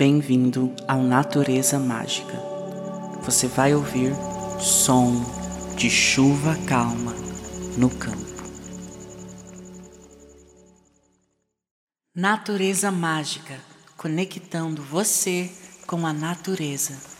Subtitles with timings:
[0.00, 2.32] Bem-vindo ao Natureza Mágica.
[3.22, 4.14] Você vai ouvir
[4.58, 5.12] som
[5.76, 7.14] de chuva calma
[7.76, 8.24] no campo.
[12.14, 13.60] Natureza Mágica
[13.94, 15.50] conectando você
[15.86, 17.19] com a natureza.